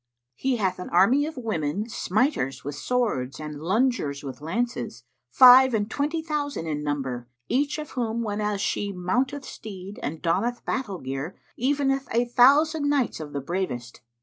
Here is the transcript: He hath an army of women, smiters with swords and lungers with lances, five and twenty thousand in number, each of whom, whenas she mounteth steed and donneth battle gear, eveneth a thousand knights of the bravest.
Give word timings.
He 0.33 0.55
hath 0.55 0.79
an 0.79 0.89
army 0.89 1.27
of 1.27 1.37
women, 1.37 1.87
smiters 1.87 2.63
with 2.63 2.73
swords 2.73 3.39
and 3.39 3.61
lungers 3.61 4.23
with 4.23 4.41
lances, 4.41 5.03
five 5.29 5.75
and 5.75 5.91
twenty 5.91 6.23
thousand 6.23 6.65
in 6.65 6.81
number, 6.83 7.27
each 7.49 7.77
of 7.77 7.91
whom, 7.91 8.23
whenas 8.23 8.61
she 8.61 8.91
mounteth 8.91 9.45
steed 9.45 9.99
and 10.01 10.19
donneth 10.19 10.65
battle 10.65 10.97
gear, 10.97 11.39
eveneth 11.55 12.07
a 12.11 12.25
thousand 12.25 12.89
knights 12.89 13.19
of 13.19 13.31
the 13.31 13.41
bravest. 13.41 14.01